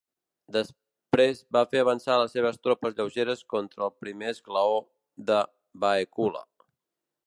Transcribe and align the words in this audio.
Després 0.53 1.41
va 1.57 1.61
fer 1.75 1.83
avançar 1.85 2.15
les 2.21 2.33
seves 2.37 2.59
tropes 2.65 2.97
lleugeres 3.01 3.45
contra 3.57 3.87
el 3.89 3.95
primer 4.05 4.35
esglaó 4.37 4.85
de 5.33 5.41
Baecula. 5.85 6.47